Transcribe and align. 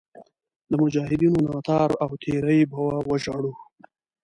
د 0.69 0.71
مجاهدینو 0.81 1.39
ناتار 1.47 1.89
او 2.03 2.09
تېری 2.23 2.59
به 2.71 2.81
وژاړو. 3.09 3.51